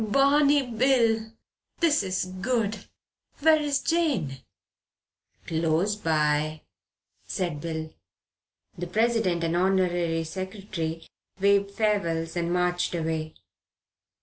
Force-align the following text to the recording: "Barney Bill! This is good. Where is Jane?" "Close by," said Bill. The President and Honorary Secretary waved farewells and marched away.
"Barney 0.03 0.65
Bill! 0.65 1.31
This 1.79 2.01
is 2.01 2.25
good. 2.25 2.85
Where 3.41 3.61
is 3.61 3.79
Jane?" 3.79 4.39
"Close 5.45 5.95
by," 5.95 6.61
said 7.27 7.61
Bill. 7.61 7.93
The 8.75 8.87
President 8.87 9.43
and 9.43 9.55
Honorary 9.55 10.23
Secretary 10.23 11.05
waved 11.39 11.69
farewells 11.69 12.35
and 12.35 12.51
marched 12.51 12.95
away. 12.95 13.35